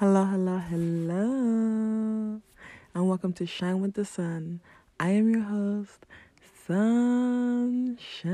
Hello, 0.00 0.24
hello, 0.24 0.56
hello, 0.56 2.40
and 2.94 3.06
welcome 3.06 3.34
to 3.34 3.44
Shine 3.44 3.82
with 3.82 3.92
the 3.92 4.06
Sun. 4.06 4.60
I 4.98 5.10
am 5.10 5.28
your 5.28 5.42
host, 5.42 6.06
Sunshine. 6.66 8.32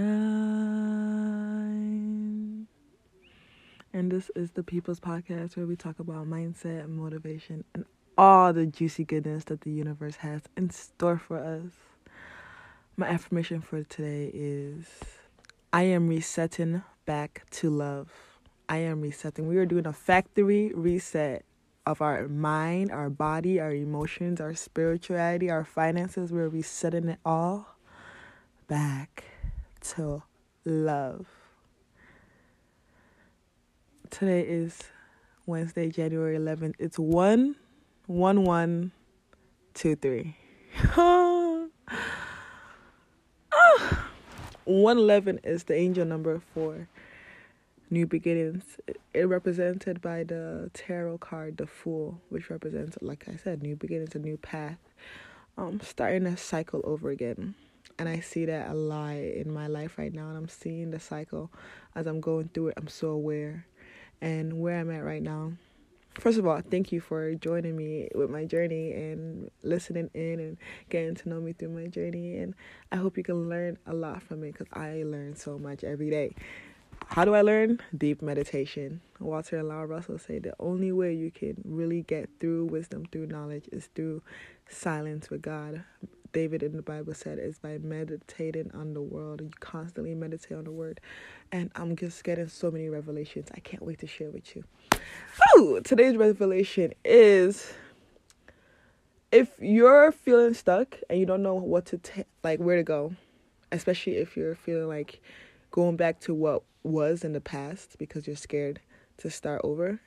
And 3.93 4.13
this 4.13 4.31
is 4.37 4.53
the 4.53 4.63
People's 4.63 5.01
Podcast 5.01 5.57
where 5.57 5.67
we 5.67 5.75
talk 5.75 5.99
about 5.99 6.29
mindset, 6.29 6.89
motivation, 6.89 7.64
and 7.75 7.85
all 8.17 8.53
the 8.53 8.67
juicy 8.67 9.03
goodness 9.03 9.43
that 9.46 9.62
the 9.62 9.73
universe 9.73 10.14
has 10.19 10.43
in 10.57 10.71
store 10.71 11.19
for 11.19 11.39
us. 11.39 11.73
My 12.96 13.09
affirmation 13.09 13.61
for 13.61 13.83
today 13.83 14.30
is 14.33 14.87
I 15.73 15.83
am 15.83 16.07
resetting 16.07 16.85
back 17.07 17.43
to 17.51 17.71
love. 17.71 18.12
I 18.69 18.77
am 18.79 19.01
resetting. 19.01 19.48
We 19.48 19.57
are 19.57 19.67
doing 19.67 19.89
a 19.89 19.93
factory 19.93 20.73
reset 20.73 21.45
of 21.87 22.03
our 22.03 22.27
mind, 22.27 22.91
our 22.91 23.09
body, 23.09 23.61
our 23.61 23.72
emotions, 23.72 24.40
our 24.40 24.54
spirituality, 24.54 25.49
our 25.49 25.64
finances. 25.64 26.32
We're 26.32 26.49
resetting 26.49 27.09
it 27.09 27.21
all 27.25 27.76
back 28.67 29.25
to 29.93 30.25
love. 30.64 31.26
Today 34.11 34.42
is 34.42 34.81
Wednesday, 35.47 35.91
January 35.91 36.36
11th. 36.36 36.75
It's 36.78 36.98
1 36.98 37.55
1 38.06 38.45
1 38.45 38.92
2 39.75 39.97
3. 39.97 40.37
Ah. 40.98 41.67
Ah. 43.53 44.11
111 44.64 45.41
is 45.45 45.64
the 45.64 45.75
angel 45.75 46.05
number 46.05 46.42
for 46.53 46.89
new 47.91 48.06
beginnings. 48.06 48.64
It 49.14 49.25
represented 49.25 50.00
by 50.00 50.25
the 50.25 50.70
tarot 50.75 51.19
card, 51.19 51.56
the 51.56 51.67
Fool, 51.67 52.20
which 52.28 52.50
represents, 52.50 52.98
like 53.00 53.27
I 53.28 53.36
said, 53.36 53.62
new 53.62 53.77
beginnings, 53.77 54.14
a 54.14 54.19
new 54.19 54.36
path, 54.36 54.78
um, 55.56 55.81
starting 55.81 56.27
a 56.27 56.37
cycle 56.37 56.81
over 56.84 57.11
again. 57.11 57.55
And 57.98 58.09
I 58.09 58.20
see 58.20 58.45
that 58.47 58.69
a 58.69 58.75
lot 58.75 59.17
in 59.17 59.53
my 59.53 59.69
life 59.69 59.97
right 59.97 60.12
now, 60.12 60.29
and 60.29 60.37
I'm 60.37 60.48
seeing 60.48 60.91
the 60.91 61.01
cycle 61.01 61.51
as 61.95 62.07
I'm 62.07 62.20
going 62.20 62.51
through 62.53 62.69
it. 62.69 62.75
I'm 62.77 62.89
so 62.89 63.09
aware, 63.09 63.67
and 64.20 64.61
where 64.61 64.79
I'm 64.79 64.91
at 64.91 65.05
right 65.05 65.23
now. 65.23 65.53
First 66.19 66.39
of 66.39 66.47
all, 66.47 66.61
thank 66.70 66.92
you 66.92 67.01
for 67.01 67.34
joining 67.34 67.77
me 67.77 68.09
with 68.14 68.31
my 68.31 68.47
journey 68.47 68.92
and 68.92 69.51
listening 69.62 70.09
in 70.14 70.41
and 70.41 70.57
getting 70.89 71.14
to 71.14 71.29
know 71.29 71.41
me 71.41 71.53
through 71.53 71.70
my 71.70 71.89
journey. 71.89 72.39
And 72.39 72.55
I 72.91 72.97
hope 72.97 73.19
you 73.19 73.23
can 73.23 73.51
learn 73.51 73.77
a 73.87 73.92
lot 73.92 74.23
from 74.23 74.42
it 74.42 74.53
because 74.53 74.69
I 74.73 75.03
learn 75.05 75.37
so 75.37 75.59
much 75.59 75.84
every 75.84 76.09
day. 76.09 76.34
How 77.06 77.25
do 77.25 77.34
I 77.34 77.42
learn? 77.42 77.80
Deep 77.97 78.22
meditation. 78.22 79.00
Walter 79.20 79.58
and 79.58 79.69
Laura 79.69 79.86
Russell 79.86 80.19
say 80.19 80.39
the 80.39 80.55
only 80.61 80.92
way 80.92 81.14
you 81.14 81.30
can 81.30 81.56
really 81.64 82.02
get 82.02 82.28
through 82.41 82.66
wisdom, 82.66 83.06
through 83.11 83.27
knowledge, 83.27 83.69
is 83.72 83.89
through 83.94 84.22
silence 84.69 85.30
with 85.30 85.42
God. 85.42 85.84
David 86.33 86.62
in 86.62 86.77
the 86.77 86.83
Bible 86.83 87.14
said 87.14 87.39
is 87.39 87.58
by 87.58 87.78
meditating 87.78 88.70
on 88.74 88.92
the 88.92 89.00
world. 89.00 89.41
You 89.41 89.50
constantly 89.61 90.14
meditate 90.14 90.58
on 90.58 90.64
the 90.64 90.70
word. 90.70 91.00
And 91.50 91.70
I'm 91.74 91.97
just 91.97 92.22
getting 92.24 92.48
so 92.48 92.70
many 92.70 92.91
revelations. 92.91 93.48
I 93.55 93.61
can't 93.61 93.83
wait 93.83 94.00
to 94.00 94.06
share 94.06 94.30
with 94.30 94.55
you. 94.55 94.64
Oh, 95.55 95.80
today's 95.83 96.17
revelation 96.17 96.92
is 97.05 97.72
if 99.33 99.58
you're 99.58 100.12
feeling 100.12 100.52
stuck 100.52 100.98
and 101.08 101.19
you 101.19 101.24
don't 101.24 101.42
know 101.42 101.55
what 101.55 101.86
to 101.86 101.98
take, 101.98 102.27
like 102.44 102.58
where 102.58 102.77
to 102.77 102.83
go, 102.83 103.14
especially 103.72 104.17
if 104.17 104.36
you're 104.36 104.55
feeling 104.55 104.89
like 104.89 105.22
going 105.77 105.95
back 105.95 106.19
to 106.19 106.33
what 106.33 106.63
was 106.85 107.23
in 107.23 107.35
the 107.35 107.41
past 107.41 107.97
because 107.99 108.27
you're 108.27 108.35
scared 108.35 108.81
to 109.19 109.29
start 109.29 109.61
over 109.63 110.01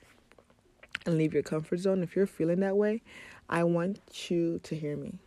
and 1.06 1.16
leave 1.16 1.32
your 1.32 1.44
comfort 1.44 1.78
zone. 1.78 2.02
If 2.02 2.16
you're 2.16 2.26
feeling 2.26 2.62
that 2.62 2.76
way, 2.76 3.04
I 3.48 3.64
want 3.66 4.32
you 4.32 4.60
to 4.64 4.76
hear 4.76 4.98
me. 4.98 5.20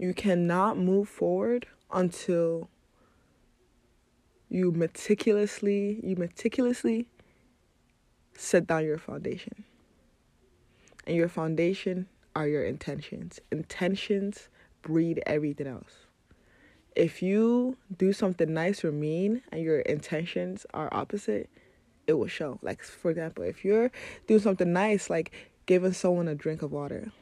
You 0.00 0.12
cannot 0.12 0.76
move 0.76 1.08
forward 1.08 1.68
until 1.92 2.68
you 4.48 4.72
meticulously 4.72 6.00
you 6.02 6.16
meticulously 6.16 7.08
set 8.36 8.66
down 8.66 8.84
your 8.84 8.98
foundation. 8.98 9.62
And 11.06 11.14
your 11.14 11.28
foundation 11.28 12.08
are 12.34 12.48
your 12.48 12.64
intentions. 12.64 13.38
Intentions 13.52 14.48
breed 14.82 15.22
everything 15.26 15.68
else. 15.68 16.05
If 16.96 17.22
you 17.22 17.76
do 17.98 18.14
something 18.14 18.52
nice 18.52 18.82
or 18.82 18.90
mean 18.90 19.42
and 19.52 19.62
your 19.62 19.80
intentions 19.80 20.64
are 20.72 20.88
opposite, 20.92 21.50
it 22.06 22.14
will 22.14 22.26
show. 22.26 22.58
Like, 22.62 22.82
for 22.82 23.10
example, 23.10 23.44
if 23.44 23.64
you're 23.64 23.90
doing 24.26 24.40
something 24.40 24.72
nice, 24.72 25.10
like 25.10 25.32
giving 25.66 25.92
someone 25.92 26.26
a 26.26 26.34
drink 26.34 26.62
of 26.62 26.72
water, 26.72 27.12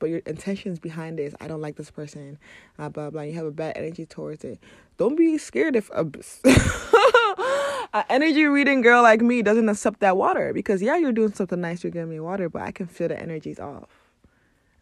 but 0.00 0.08
your 0.10 0.18
intentions 0.20 0.80
behind 0.80 1.20
it 1.20 1.24
is 1.24 1.36
I 1.40 1.46
don't 1.46 1.60
like 1.60 1.76
this 1.76 1.90
person, 1.92 2.38
blah 2.76 2.88
blah 2.88 3.10
blah. 3.10 3.22
You 3.22 3.34
have 3.34 3.46
a 3.46 3.52
bad 3.52 3.76
energy 3.76 4.04
towards 4.04 4.42
it. 4.42 4.58
Don't 4.96 5.16
be 5.16 5.38
scared 5.38 5.76
if 5.76 5.90
a, 5.90 6.00
an 7.92 8.04
energy 8.10 8.44
reading 8.46 8.80
girl 8.80 9.02
like 9.02 9.20
me 9.20 9.42
doesn't 9.42 9.68
accept 9.68 10.00
that 10.00 10.16
water 10.16 10.52
because 10.52 10.82
yeah, 10.82 10.96
you're 10.96 11.12
doing 11.12 11.32
something 11.34 11.60
nice, 11.60 11.84
you're 11.84 11.92
giving 11.92 12.10
me 12.10 12.18
water, 12.18 12.48
but 12.48 12.62
I 12.62 12.72
can 12.72 12.86
feel 12.86 13.08
the 13.08 13.20
energies 13.20 13.60
off. 13.60 13.99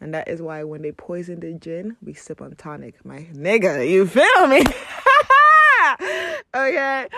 And 0.01 0.15
that 0.15 0.29
is 0.29 0.41
why 0.41 0.63
when 0.65 0.83
they 0.83 0.93
poison 0.93 1.41
the 1.41 1.53
gin, 1.55 1.97
we 2.03 2.15
sip 2.15 2.41
on 2.41 2.55
tonic. 2.57 3.05
My 3.05 3.27
nigga, 3.35 3.89
you 3.89 4.07
feel 4.07 4.47
me? 4.47 4.63
okay. 6.55 7.09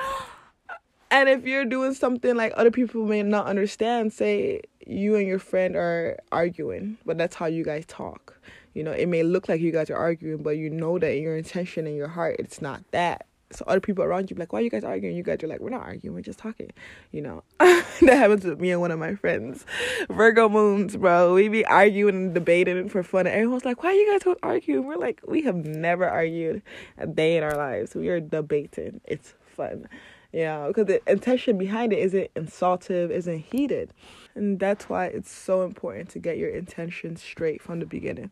And 1.10 1.28
if 1.28 1.44
you're 1.44 1.64
doing 1.64 1.92
something 1.94 2.36
like 2.36 2.52
other 2.56 2.70
people 2.70 3.04
may 3.04 3.22
not 3.22 3.46
understand, 3.46 4.12
say 4.12 4.62
you 4.86 5.16
and 5.16 5.26
your 5.26 5.40
friend 5.40 5.76
are 5.76 6.18
arguing, 6.30 6.98
but 7.04 7.18
that's 7.18 7.34
how 7.34 7.46
you 7.46 7.64
guys 7.64 7.84
talk. 7.86 8.38
You 8.74 8.84
know, 8.84 8.92
it 8.92 9.06
may 9.06 9.24
look 9.24 9.48
like 9.48 9.60
you 9.60 9.72
guys 9.72 9.90
are 9.90 9.96
arguing, 9.96 10.42
but 10.42 10.56
you 10.56 10.70
know 10.70 10.98
that 10.98 11.12
in 11.12 11.22
your 11.22 11.36
intention 11.36 11.86
in 11.86 11.96
your 11.96 12.08
heart, 12.08 12.36
it's 12.38 12.62
not 12.62 12.82
that. 12.92 13.26
So 13.52 13.64
other 13.66 13.80
people 13.80 14.04
around 14.04 14.30
you 14.30 14.36
like, 14.36 14.52
why 14.52 14.60
are 14.60 14.62
you 14.62 14.70
guys 14.70 14.84
arguing? 14.84 15.16
You 15.16 15.24
guys 15.24 15.42
are 15.42 15.48
like, 15.48 15.60
we're 15.60 15.70
not 15.70 15.82
arguing, 15.82 16.14
we're 16.14 16.22
just 16.22 16.38
talking. 16.38 16.70
You 17.10 17.22
know, 17.22 17.42
that 17.58 17.84
happens 18.02 18.44
with 18.44 18.60
me 18.60 18.70
and 18.70 18.80
one 18.80 18.92
of 18.92 18.98
my 18.98 19.16
friends, 19.16 19.66
Virgo 20.08 20.48
moons, 20.48 20.96
bro. 20.96 21.34
We 21.34 21.48
be 21.48 21.64
arguing 21.64 22.14
and 22.14 22.34
debating 22.34 22.88
for 22.88 23.02
fun, 23.02 23.26
and 23.26 23.34
everyone's 23.34 23.64
like, 23.64 23.82
why 23.82 23.90
are 23.90 23.94
you 23.94 24.18
guys 24.18 24.34
arguing? 24.42 24.86
We're 24.86 24.96
like, 24.96 25.20
we 25.26 25.42
have 25.42 25.56
never 25.56 26.08
argued 26.08 26.62
a 26.96 27.06
day 27.06 27.36
in 27.36 27.42
our 27.42 27.56
lives. 27.56 27.94
We 27.94 28.08
are 28.08 28.20
debating. 28.20 29.00
It's 29.04 29.34
fun. 29.44 29.88
Yeah, 30.32 30.68
because 30.68 30.86
the 30.86 31.10
intention 31.10 31.58
behind 31.58 31.92
it 31.92 31.98
isn't 31.98 32.30
insultive, 32.36 33.10
isn't 33.10 33.40
heated. 33.40 33.92
And 34.34 34.60
that's 34.60 34.88
why 34.88 35.06
it's 35.06 35.30
so 35.30 35.62
important 35.62 36.08
to 36.10 36.20
get 36.20 36.38
your 36.38 36.50
intention 36.50 37.16
straight 37.16 37.60
from 37.60 37.80
the 37.80 37.86
beginning. 37.86 38.30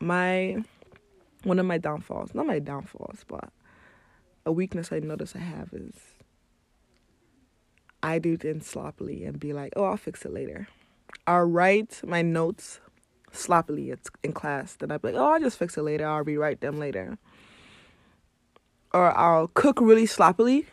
My 0.00 0.64
one 1.44 1.58
of 1.58 1.66
my 1.66 1.78
downfalls, 1.78 2.34
not 2.34 2.46
my 2.46 2.58
downfalls, 2.58 3.24
but 3.28 3.50
a 4.46 4.52
weakness 4.52 4.92
I 4.92 4.98
notice 5.00 5.34
I 5.34 5.40
have 5.40 5.72
is 5.72 5.94
I 8.02 8.18
do 8.18 8.36
things 8.36 8.66
sloppily 8.66 9.24
and 9.24 9.40
be 9.40 9.52
like, 9.52 9.72
oh, 9.76 9.84
I'll 9.84 9.96
fix 9.96 10.24
it 10.24 10.32
later. 10.32 10.68
I'll 11.26 11.44
write 11.44 12.00
my 12.04 12.20
notes 12.22 12.80
sloppily 13.32 13.94
in 14.22 14.32
class. 14.32 14.76
Then 14.76 14.90
I'll 14.90 14.98
be 14.98 15.12
like, 15.12 15.20
oh, 15.20 15.32
I'll 15.32 15.40
just 15.40 15.58
fix 15.58 15.76
it 15.76 15.82
later. 15.82 16.06
I'll 16.06 16.22
rewrite 16.22 16.60
them 16.60 16.78
later. 16.78 17.18
Or 18.92 19.16
I'll 19.16 19.48
cook 19.48 19.80
really 19.80 20.06
sloppily 20.06 20.66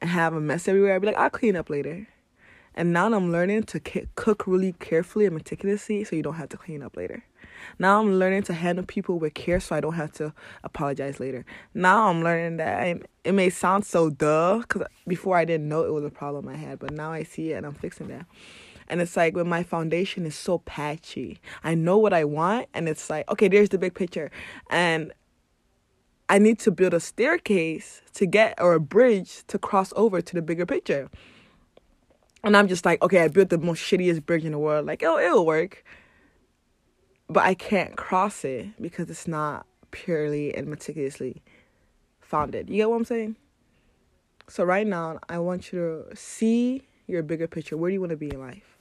and 0.00 0.10
have 0.10 0.34
a 0.34 0.40
mess 0.40 0.66
everywhere. 0.68 0.94
I'll 0.94 1.00
be 1.00 1.06
like, 1.06 1.16
I'll 1.16 1.30
clean 1.30 1.56
up 1.56 1.70
later. 1.70 2.08
And 2.74 2.92
now 2.92 3.06
I'm 3.06 3.32
learning 3.32 3.62
to 3.64 3.80
cook 3.80 4.46
really 4.46 4.74
carefully 4.74 5.24
and 5.24 5.34
meticulously 5.34 6.04
so 6.04 6.14
you 6.16 6.22
don't 6.22 6.34
have 6.34 6.50
to 6.50 6.58
clean 6.58 6.82
up 6.82 6.96
later. 6.96 7.24
Now 7.78 8.00
I'm 8.00 8.18
learning 8.18 8.42
to 8.44 8.54
handle 8.54 8.84
people 8.84 9.18
with 9.18 9.34
care 9.34 9.60
so 9.60 9.76
I 9.76 9.80
don't 9.80 9.94
have 9.94 10.12
to 10.12 10.32
apologize 10.64 11.20
later. 11.20 11.44
Now 11.74 12.08
I'm 12.08 12.22
learning 12.22 12.58
that 12.58 12.82
I, 12.82 13.00
it 13.24 13.32
may 13.32 13.50
sound 13.50 13.84
so 13.84 14.10
duh 14.10 14.58
because 14.58 14.82
before 15.06 15.36
I 15.36 15.44
didn't 15.44 15.68
know 15.68 15.84
it 15.84 15.92
was 15.92 16.04
a 16.04 16.10
problem 16.10 16.48
I 16.48 16.56
had, 16.56 16.78
but 16.78 16.92
now 16.92 17.12
I 17.12 17.22
see 17.22 17.52
it 17.52 17.56
and 17.56 17.66
I'm 17.66 17.74
fixing 17.74 18.08
that. 18.08 18.26
And 18.88 19.00
it's 19.00 19.16
like 19.16 19.34
when 19.34 19.48
my 19.48 19.62
foundation 19.62 20.26
is 20.26 20.36
so 20.36 20.58
patchy, 20.58 21.40
I 21.64 21.74
know 21.74 21.98
what 21.98 22.12
I 22.12 22.24
want, 22.24 22.68
and 22.72 22.88
it's 22.88 23.10
like, 23.10 23.28
okay, 23.30 23.48
there's 23.48 23.70
the 23.70 23.78
big 23.78 23.94
picture. 23.94 24.30
And 24.70 25.12
I 26.28 26.38
need 26.38 26.58
to 26.60 26.70
build 26.70 26.94
a 26.94 27.00
staircase 27.00 28.02
to 28.14 28.26
get, 28.26 28.60
or 28.60 28.74
a 28.74 28.80
bridge 28.80 29.44
to 29.48 29.58
cross 29.58 29.92
over 29.96 30.20
to 30.20 30.34
the 30.34 30.42
bigger 30.42 30.66
picture. 30.66 31.10
And 32.44 32.56
I'm 32.56 32.68
just 32.68 32.84
like, 32.84 33.02
okay, 33.02 33.22
I 33.22 33.28
built 33.28 33.50
the 33.50 33.58
most 33.58 33.82
shittiest 33.82 34.24
bridge 34.24 34.44
in 34.44 34.52
the 34.52 34.58
world. 34.58 34.86
Like, 34.86 35.02
oh, 35.02 35.18
it'll 35.18 35.46
work. 35.46 35.84
But 37.28 37.44
I 37.44 37.54
can't 37.54 37.96
cross 37.96 38.44
it 38.44 38.80
because 38.80 39.10
it's 39.10 39.26
not 39.26 39.66
purely 39.90 40.54
and 40.54 40.68
meticulously 40.68 41.42
founded. 42.20 42.70
You 42.70 42.76
get 42.76 42.90
what 42.90 42.96
I'm 42.96 43.04
saying? 43.04 43.36
So 44.48 44.64
right 44.64 44.86
now, 44.86 45.18
I 45.28 45.38
want 45.38 45.72
you 45.72 46.06
to 46.08 46.16
see 46.16 46.82
your 47.06 47.22
bigger 47.22 47.48
picture. 47.48 47.76
Where 47.76 47.90
do 47.90 47.94
you 47.94 48.00
want 48.00 48.10
to 48.10 48.16
be 48.16 48.30
in 48.30 48.40
life? 48.40 48.78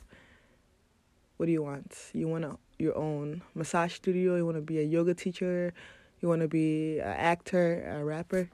What 1.37 1.47
do 1.47 1.51
you 1.51 1.63
want? 1.63 1.95
You 2.13 2.27
want 2.27 2.43
to, 2.43 2.57
your 2.77 2.95
own 2.95 3.41
massage 3.55 3.93
studio? 3.93 4.35
You 4.35 4.45
want 4.45 4.57
to 4.57 4.61
be 4.61 4.79
a 4.79 4.83
yoga 4.83 5.13
teacher? 5.13 5.73
You 6.21 6.29
want 6.29 6.41
to 6.41 6.47
be 6.47 6.99
an 6.99 7.07
actor, 7.07 7.83
a 7.99 8.05
rapper? 8.05 8.49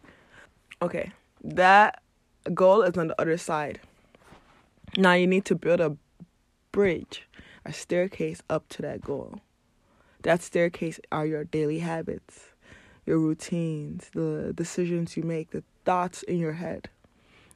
Okay, 0.81 1.11
that 1.43 2.01
goal 2.53 2.81
is 2.81 2.97
on 2.97 3.07
the 3.07 3.21
other 3.21 3.37
side 3.37 3.81
now 4.97 5.13
you 5.13 5.27
need 5.27 5.45
to 5.45 5.55
build 5.55 5.79
a 5.79 5.95
bridge, 6.71 7.27
a 7.65 7.71
staircase 7.71 8.41
up 8.49 8.67
to 8.69 8.81
that 8.81 9.01
goal. 9.01 9.39
That 10.23 10.43
staircase 10.43 10.99
are 11.11 11.25
your 11.25 11.43
daily 11.43 11.79
habits, 11.79 12.49
your 13.05 13.17
routines, 13.17 14.09
the 14.13 14.53
decisions 14.55 15.17
you 15.17 15.23
make, 15.23 15.49
the 15.49 15.63
thoughts 15.83 16.21
in 16.23 16.37
your 16.37 16.53
head. 16.53 16.89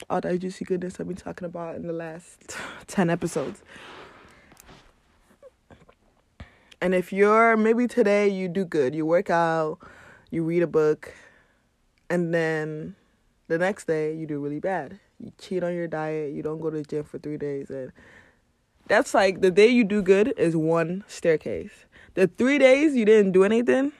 All 0.09 0.19
that 0.21 0.39
juicy 0.39 0.65
goodness 0.65 0.99
I've 0.99 1.07
been 1.07 1.15
talking 1.15 1.45
about 1.45 1.75
in 1.75 1.85
the 1.85 1.93
last 1.93 2.57
10 2.87 3.09
episodes. 3.09 3.61
And 6.81 6.93
if 6.93 7.13
you're 7.13 7.55
maybe 7.55 7.87
today 7.87 8.27
you 8.27 8.47
do 8.47 8.65
good, 8.65 8.95
you 8.95 9.05
work 9.05 9.29
out, 9.29 9.79
you 10.31 10.43
read 10.43 10.63
a 10.63 10.67
book, 10.67 11.13
and 12.09 12.33
then 12.33 12.95
the 13.47 13.57
next 13.57 13.85
day 13.85 14.15
you 14.15 14.25
do 14.25 14.39
really 14.39 14.59
bad. 14.59 14.99
You 15.19 15.31
cheat 15.39 15.63
on 15.63 15.73
your 15.73 15.87
diet, 15.87 16.33
you 16.33 16.41
don't 16.43 16.59
go 16.59 16.69
to 16.69 16.77
the 16.77 16.83
gym 16.83 17.03
for 17.03 17.19
three 17.19 17.37
days, 17.37 17.69
and 17.69 17.91
that's 18.87 19.13
like 19.13 19.41
the 19.41 19.51
day 19.51 19.67
you 19.67 19.83
do 19.83 20.01
good 20.01 20.33
is 20.37 20.55
one 20.55 21.03
staircase. 21.07 21.84
The 22.15 22.27
three 22.27 22.57
days 22.57 22.95
you 22.95 23.03
didn't 23.03 23.33
do 23.33 23.43
anything, 23.43 23.91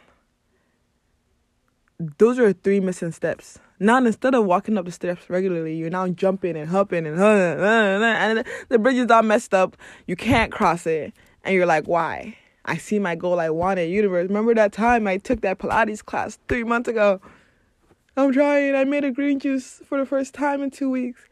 those 2.17 2.39
are 2.39 2.53
three 2.53 2.79
missing 2.79 3.12
steps. 3.12 3.59
Now 3.77 3.97
instead 3.97 4.33
of 4.33 4.45
walking 4.45 4.77
up 4.77 4.85
the 4.85 4.91
steps 4.91 5.29
regularly, 5.29 5.75
you're 5.75 5.89
now 5.89 6.07
jumping 6.07 6.56
and 6.56 6.69
hopping 6.69 7.06
and 7.06 7.19
and 7.19 8.45
the 8.69 8.79
bridge 8.79 8.95
is 8.95 9.12
all 9.12 9.21
messed 9.21 9.53
up. 9.53 9.75
You 10.07 10.15
can't 10.15 10.50
cross 10.50 10.88
it, 10.88 11.13
and 11.44 11.53
you're 11.53 11.65
like, 11.65 11.88
why? 11.88 12.38
I 12.63 12.77
see 12.77 13.00
my 13.00 13.15
goal 13.15 13.38
I 13.39 13.50
wanted. 13.50 13.89
Universe, 13.89 14.29
remember 14.29 14.56
that 14.56 14.71
time 14.71 15.07
I 15.07 15.17
took 15.17 15.41
that 15.41 15.59
Pilates 15.59 16.03
class 16.03 16.39
three 16.47 16.63
months 16.63 16.88
ago? 16.88 17.19
I'm 18.15 18.31
trying. 18.31 18.75
I 18.75 18.85
made 18.85 19.03
a 19.03 19.12
green 19.12 19.39
juice 19.39 19.81
for 19.85 20.00
the 20.00 20.06
first 20.06 20.33
time 20.33 20.63
in 20.63 20.71
two 20.71 20.89
weeks. 20.89 21.27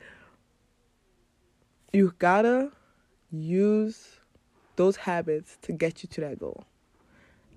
You 1.93 2.13
gotta 2.19 2.71
use 3.31 4.19
those 4.75 4.97
habits 4.97 5.57
to 5.61 5.71
get 5.71 6.03
you 6.03 6.09
to 6.09 6.21
that 6.21 6.39
goal. 6.39 6.65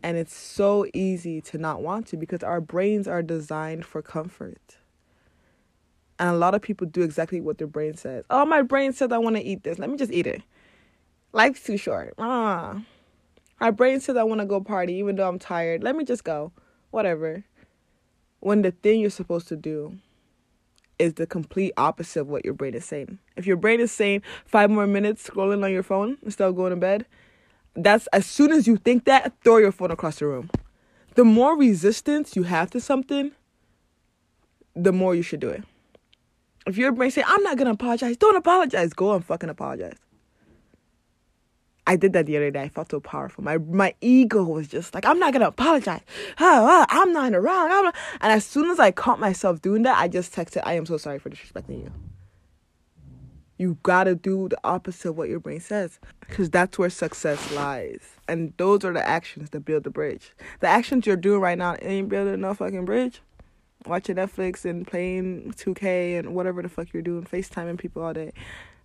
And 0.07 0.17
it's 0.17 0.37
so 0.37 0.87
easy 0.95 1.41
to 1.41 1.59
not 1.59 1.83
want 1.83 2.07
to 2.07 2.17
because 2.17 2.45
our 2.45 2.61
brains 2.61 3.09
are 3.09 3.23
designed 3.23 3.85
for 3.85 4.03
comfort. 4.03 4.77
And 6.21 6.29
a 6.29 6.39
lot 6.39 6.55
of 6.55 6.63
people 6.63 6.87
do 6.87 7.03
exactly 7.03 7.41
what 7.41 7.59
their 7.59 7.67
brain 7.67 7.97
says. 7.97 8.25
Oh, 8.31 8.47
my 8.47 8.63
brain 8.63 8.93
says 8.93 9.11
I 9.11 9.19
want 9.19 9.35
to 9.35 9.43
eat 9.43 9.65
this. 9.65 9.81
Let 9.81 9.91
me 9.91 9.97
just 9.97 10.13
eat 10.13 10.29
it. 10.29 10.43
Life's 11.33 11.65
too 11.65 11.77
short. 11.77 12.15
Ah. 12.19 12.83
My 13.61 13.73
brain 13.73 13.99
says 13.99 14.17
I 14.17 14.23
want 14.23 14.41
to 14.41 14.47
go 14.47 14.61
party 14.61 14.95
even 14.95 15.17
though 15.17 15.29
I'm 15.29 15.41
tired. 15.41 15.83
Let 15.83 15.97
me 15.97 16.05
just 16.05 16.23
go. 16.23 16.53
Whatever. 16.93 17.43
When 18.39 18.63
the 18.63 18.71
thing 18.71 19.01
you're 19.01 19.11
supposed 19.11 19.49
to 19.49 19.57
do 19.57 19.99
is 21.01 21.15
the 21.15 21.27
complete 21.27 21.73
opposite 21.77 22.21
of 22.21 22.29
what 22.29 22.45
your 22.45 22.55
brain 22.55 22.75
is 22.75 22.85
saying. 22.85 23.19
If 23.37 23.45
your 23.45 23.57
brain 23.57 23.81
is 23.81 23.91
saying 23.91 24.23
five 24.45 24.71
more 24.71 24.87
minutes 24.87 25.29
scrolling 25.29 25.65
on 25.65 25.73
your 25.73 25.83
phone 25.83 26.17
instead 26.23 26.47
of 26.47 26.55
going 26.55 26.71
to 26.71 26.77
bed, 26.77 27.07
that's 27.77 28.07
as 28.09 28.27
soon 28.27 28.53
as 28.53 28.67
you 28.67 28.77
think 28.77 29.05
that, 29.05 29.35
throw 29.45 29.59
your 29.59 29.73
phone 29.73 29.91
across 29.91 30.19
the 30.19 30.27
room. 30.27 30.51
The 31.15 31.25
more 31.25 31.57
resistance 31.57 32.37
you 32.37 32.43
have 32.45 32.71
to 32.71 32.81
something, 32.81 33.33
the 34.75 34.93
more 34.93 35.15
you 35.15 35.23
should 35.23 35.41
do 35.41 35.49
it. 35.49 35.65
If 36.67 36.77
your 36.77 36.93
brain 36.93 37.11
say, 37.11 37.23
I'm 37.27 37.43
not 37.43 37.57
gonna 37.57 37.71
apologize, 37.71 38.17
don't 38.17 38.37
apologize. 38.37 38.93
Go 38.93 39.15
and 39.15 39.25
fucking 39.25 39.49
apologize. 39.49 39.97
I 41.87 41.95
did 41.95 42.13
that 42.15 42.27
the 42.27 42.37
other 42.37 42.51
day. 42.51 42.63
I 42.63 42.69
felt 42.69 42.91
so 42.91 42.99
powerful. 42.99 43.45
My 43.45 43.59
my 43.59 43.95
ego 44.01 44.43
was 44.43 44.67
just 44.67 44.93
like, 44.93 45.07
I'm 45.07 45.21
not 45.21 45.33
gonna 45.33 45.47
apologize. 45.47 46.01
I'm 46.39 47.13
not 47.13 47.27
in 47.27 47.33
the 47.35 47.41
wrong. 47.41 47.93
And 48.21 48.33
as 48.33 48.45
soon 48.45 48.69
as 48.71 48.81
I 48.81 48.91
caught 48.91 49.21
myself 49.21 49.63
doing 49.63 49.83
that, 49.83 49.97
I 49.97 50.09
just 50.09 50.35
texted, 50.35 50.63
I 50.65 50.75
am 50.75 50.85
so 50.85 50.97
sorry 50.97 51.21
for 51.21 51.31
disrespecting 51.31 51.85
you. 51.85 51.93
You 53.59 53.79
gotta 53.83 54.15
do 54.15 54.49
the 54.49 54.59
opposite 54.65 55.09
of 55.11 55.17
what 55.17 55.29
your 55.29 55.41
brain 55.41 55.61
says. 55.61 55.99
Because 56.21 56.51
that's 56.51 56.79
where 56.79 56.91
success 56.91 57.53
lies. 57.53 58.01
And 58.29 58.53
those 58.57 58.85
are 58.85 58.93
the 58.93 59.07
actions 59.07 59.51
that 59.51 59.65
build 59.65 59.85
the 59.85 59.91
bridge. 59.91 60.33
The 60.61 60.67
actions 60.67 61.07
you're 61.07 61.17
doing 61.17 61.41
right 61.41 61.57
now 61.57 61.77
ain't 61.81 62.09
building 62.09 62.41
no 62.41 62.55
fucking 62.55 62.85
bridge. 62.85 63.23
Watching 63.87 64.17
Netflix 64.17 64.65
and 64.65 64.87
playing 64.87 65.55
2K 65.57 66.19
and 66.19 66.35
whatever 66.35 66.61
the 66.61 66.69
fuck 66.69 66.93
you're 66.93 67.03
doing, 67.03 67.25
FaceTiming 67.25 67.79
people 67.79 68.03
all 68.03 68.13
day. 68.13 68.33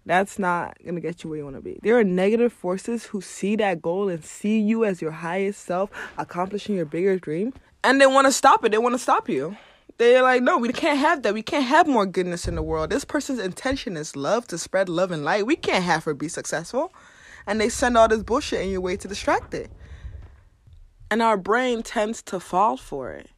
That's 0.05 0.39
not 0.39 0.77
gonna 0.85 1.01
get 1.01 1.23
you 1.23 1.29
where 1.29 1.39
you 1.39 1.45
wanna 1.45 1.61
be. 1.61 1.79
There 1.83 1.97
are 1.97 2.03
negative 2.03 2.53
forces 2.53 3.05
who 3.05 3.21
see 3.21 3.55
that 3.57 3.81
goal 3.81 4.09
and 4.09 4.23
see 4.23 4.59
you 4.59 4.85
as 4.85 5.01
your 5.01 5.11
highest 5.11 5.61
self 5.61 5.89
accomplishing 6.17 6.75
your 6.75 6.85
bigger 6.85 7.19
dream. 7.19 7.53
And 7.83 7.99
they 7.99 8.07
wanna 8.07 8.31
stop 8.31 8.63
it. 8.63 8.71
They 8.71 8.77
wanna 8.77 8.97
stop 8.97 9.27
you. 9.27 9.57
They're 9.97 10.23
like, 10.23 10.41
no, 10.41 10.57
we 10.57 10.69
can't 10.73 10.99
have 10.99 11.23
that. 11.23 11.33
We 11.33 11.43
can't 11.43 11.65
have 11.65 11.87
more 11.87 12.05
goodness 12.05 12.47
in 12.47 12.55
the 12.55 12.63
world. 12.63 12.89
This 12.89 13.05
person's 13.05 13.39
intention 13.39 13.97
is 13.97 14.15
love 14.15 14.47
to 14.47 14.57
spread 14.57 14.89
love 14.89 15.11
and 15.11 15.23
light. 15.23 15.45
We 15.45 15.55
can't 15.55 15.83
have 15.83 16.03
her 16.05 16.13
be 16.13 16.27
successful. 16.27 16.93
And 17.45 17.59
they 17.59 17.69
send 17.69 17.97
all 17.97 18.07
this 18.07 18.23
bullshit 18.23 18.61
in 18.61 18.69
your 18.69 18.81
way 18.81 18.97
to 18.97 19.07
distract 19.07 19.53
it. 19.53 19.71
And 21.09 21.21
our 21.21 21.37
brain 21.37 21.83
tends 21.83 22.21
to 22.23 22.39
fall 22.39 22.77
for 22.77 23.11
it. 23.11 23.29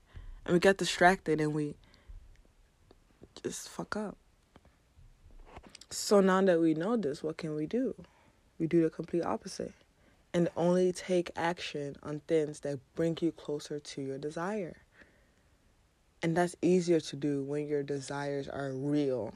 And 0.46 0.54
we 0.54 0.60
get 0.60 0.78
distracted 0.78 1.42
and 1.42 1.54
we 1.54 1.76
just 3.42 3.70
fuck 3.70 3.96
up. 3.96 4.18
So 5.90 6.22
now 6.22 6.42
that 6.42 6.60
we 6.60 6.74
know 6.74 6.98
this, 6.98 7.24
what 7.24 7.38
can 7.38 7.56
we 7.56 7.66
do? 7.66 7.96
We 8.60 8.68
do 8.68 8.84
the 8.84 8.90
complete 8.90 9.24
opposite 9.24 9.74
and 10.34 10.50
only 10.58 10.92
take 10.92 11.32
action 11.36 11.96
on 12.04 12.22
things 12.28 12.62
that 12.62 12.80
bring 12.96 13.18
you 13.22 13.32
closer 13.32 13.80
to 13.80 14.02
your 14.02 14.18
desire. 14.18 14.78
And 16.24 16.38
that's 16.38 16.56
easier 16.62 17.02
to 17.02 17.16
do 17.18 17.44
when 17.44 17.68
your 17.68 17.84
desires 17.84 18.48
are 18.48 18.72
real. 18.72 19.34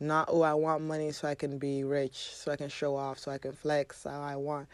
Not, 0.00 0.30
oh, 0.32 0.40
I 0.40 0.54
want 0.54 0.82
money 0.82 1.12
so 1.12 1.28
I 1.28 1.34
can 1.34 1.58
be 1.58 1.84
rich, 1.84 2.34
so 2.34 2.50
I 2.50 2.56
can 2.56 2.70
show 2.70 2.96
off, 2.96 3.18
so 3.18 3.30
I 3.30 3.36
can 3.36 3.52
flex 3.52 4.04
how 4.04 4.22
I 4.22 4.36
want. 4.36 4.68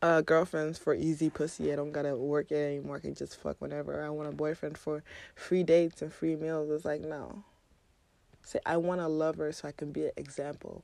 Uh, 0.00 0.22
girlfriends 0.22 0.78
for 0.78 0.94
easy 0.94 1.28
pussy. 1.28 1.70
I 1.70 1.76
don't 1.76 1.92
gotta 1.92 2.16
work 2.16 2.50
it 2.50 2.56
anymore. 2.56 2.96
I 2.96 3.00
can 3.00 3.14
just 3.14 3.38
fuck 3.38 3.56
whenever 3.60 4.02
I 4.02 4.08
want 4.08 4.30
a 4.30 4.32
boyfriend 4.32 4.78
for 4.78 5.02
free 5.34 5.64
dates 5.64 6.00
and 6.00 6.10
free 6.10 6.34
meals. 6.34 6.70
It's 6.70 6.86
like, 6.86 7.02
no. 7.02 7.44
Say, 8.42 8.60
I 8.64 8.78
want 8.78 9.02
a 9.02 9.08
lover 9.08 9.52
so 9.52 9.68
I 9.68 9.72
can 9.72 9.92
be 9.92 10.06
an 10.06 10.12
example 10.16 10.82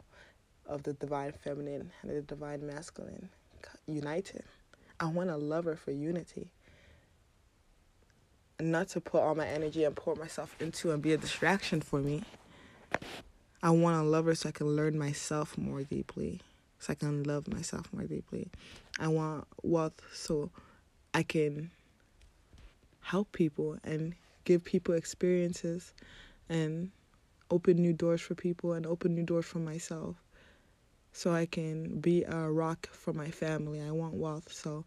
of 0.66 0.82
the 0.82 0.92
divine 0.92 1.32
feminine 1.32 1.90
and 2.02 2.10
the 2.10 2.20
divine 2.20 2.66
masculine 2.66 3.30
united. 3.86 4.44
I 5.00 5.06
want 5.06 5.30
a 5.30 5.38
lover 5.38 5.74
for 5.74 5.90
unity 5.90 6.50
not 8.60 8.88
to 8.88 9.00
put 9.00 9.20
all 9.20 9.34
my 9.34 9.46
energy 9.46 9.84
and 9.84 9.96
pour 9.96 10.14
myself 10.14 10.54
into 10.60 10.92
and 10.92 11.02
be 11.02 11.12
a 11.12 11.16
distraction 11.16 11.80
for 11.80 12.00
me. 12.00 12.22
I 13.62 13.70
want 13.70 13.96
a 13.96 14.08
lover 14.08 14.34
so 14.34 14.48
I 14.48 14.52
can 14.52 14.68
learn 14.76 14.98
myself 14.98 15.56
more 15.56 15.82
deeply, 15.82 16.40
so 16.78 16.92
I 16.92 16.94
can 16.94 17.24
love 17.24 17.48
myself 17.48 17.92
more 17.92 18.04
deeply. 18.04 18.50
I 19.00 19.08
want 19.08 19.46
wealth 19.62 20.00
so 20.12 20.50
I 21.12 21.22
can 21.22 21.70
help 23.00 23.32
people 23.32 23.78
and 23.84 24.14
give 24.44 24.64
people 24.64 24.94
experiences 24.94 25.92
and 26.48 26.90
open 27.50 27.76
new 27.76 27.92
doors 27.92 28.20
for 28.20 28.34
people 28.34 28.72
and 28.72 28.86
open 28.86 29.14
new 29.14 29.24
doors 29.24 29.46
for 29.46 29.58
myself 29.58 30.16
so 31.12 31.32
I 31.32 31.46
can 31.46 32.00
be 32.00 32.24
a 32.24 32.50
rock 32.50 32.88
for 32.92 33.12
my 33.12 33.30
family. 33.30 33.80
I 33.80 33.90
want 33.90 34.14
wealth 34.14 34.52
so 34.52 34.84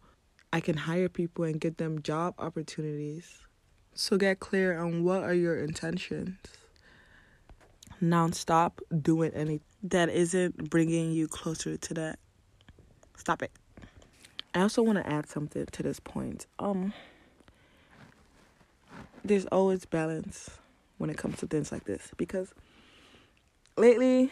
I 0.54 0.60
can 0.60 0.78
hire 0.78 1.10
people 1.10 1.46
and 1.46 1.60
get 1.60 1.78
them 1.78 2.02
job 2.02 2.36
opportunities 2.38 3.47
so 4.00 4.18
get 4.18 4.40
clear 4.40 4.78
on 4.78 5.04
what 5.04 5.24
are 5.24 5.34
your 5.34 5.58
intentions. 5.58 6.38
Now 8.00 8.30
stop 8.30 8.80
doing 9.02 9.32
anything 9.34 9.62
that 9.84 10.10
isn't 10.10 10.70
bringing 10.70 11.12
you 11.12 11.28
closer 11.28 11.78
to 11.78 11.94
that. 11.96 12.20
Stop 13.16 13.42
it. 13.42 13.52
I 14.54 14.62
also 14.62 14.84
want 14.84 14.98
to 14.98 15.08
add 15.08 15.28
something 15.28 15.66
to 15.66 15.84
this 15.84 16.00
point. 16.00 16.46
Um 16.60 16.94
there's 19.26 19.46
always 19.48 19.86
balance 19.86 20.50
when 20.98 21.10
it 21.10 21.18
comes 21.18 21.38
to 21.40 21.48
things 21.48 21.72
like 21.72 21.86
this 21.86 22.12
because 22.18 22.54
lately 23.78 24.32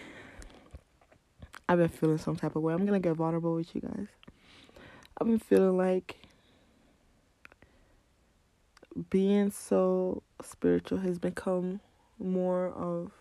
I've 1.68 1.80
been 1.80 1.90
feeling 1.90 2.20
some 2.20 2.36
type 2.36 2.56
of 2.56 2.62
way. 2.62 2.74
I'm 2.74 2.86
going 2.86 3.02
to 3.02 3.10
get 3.10 3.18
vulnerable 3.18 3.56
with 3.56 3.74
you 3.74 3.82
guys. 3.82 4.08
I've 5.20 5.28
been 5.28 5.40
feeling 5.40 5.78
like 5.78 6.16
being 9.10 9.52
so 9.52 10.24
spiritual 10.42 11.00
has 11.00 11.20
become 11.20 11.82
more 12.18 12.68
of 12.70 13.12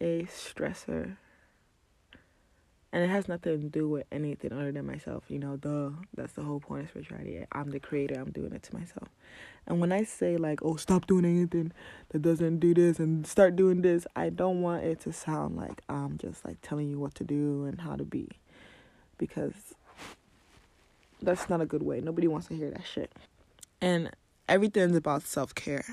a 0.00 0.22
stressor. 0.24 1.16
And 2.92 3.04
it 3.04 3.08
has 3.08 3.28
nothing 3.28 3.60
to 3.60 3.68
do 3.68 3.88
with 3.88 4.06
anything 4.10 4.52
other 4.52 4.72
than 4.72 4.86
myself. 4.86 5.24
You 5.28 5.38
know, 5.38 5.56
the 5.56 5.92
that's 6.14 6.32
the 6.34 6.42
whole 6.42 6.60
point 6.60 6.84
of 6.84 6.90
spirituality. 6.90 7.44
I'm 7.52 7.70
the 7.70 7.80
creator, 7.80 8.14
I'm 8.18 8.30
doing 8.30 8.52
it 8.52 8.62
to 8.64 8.74
myself. 8.74 9.08
And 9.66 9.80
when 9.80 9.92
I 9.92 10.04
say 10.04 10.36
like, 10.36 10.60
oh 10.62 10.76
stop 10.76 11.06
doing 11.06 11.24
anything 11.24 11.72
that 12.10 12.22
doesn't 12.22 12.60
do 12.60 12.72
this 12.72 12.98
and 12.98 13.26
start 13.26 13.56
doing 13.56 13.82
this, 13.82 14.06
I 14.14 14.30
don't 14.30 14.62
want 14.62 14.84
it 14.84 15.00
to 15.00 15.12
sound 15.12 15.56
like 15.56 15.82
I'm 15.88 16.16
just 16.16 16.44
like 16.44 16.58
telling 16.62 16.88
you 16.88 16.98
what 16.98 17.14
to 17.16 17.24
do 17.24 17.64
and 17.64 17.80
how 17.80 17.96
to 17.96 18.04
be. 18.04 18.28
Because 19.18 19.74
that's 21.20 21.50
not 21.50 21.60
a 21.60 21.66
good 21.66 21.82
way. 21.82 22.00
Nobody 22.00 22.28
wants 22.28 22.46
to 22.48 22.54
hear 22.54 22.70
that 22.70 22.86
shit. 22.86 23.12
And 23.80 24.10
everything's 24.48 24.96
about 24.96 25.22
self 25.22 25.54
care. 25.54 25.84